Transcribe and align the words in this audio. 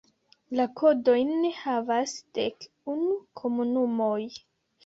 La 0.59 0.63
kodojn 0.79 1.43
havas 1.59 2.15
dek 2.39 2.67
unu 2.95 3.13
komunumoj. 3.43 4.21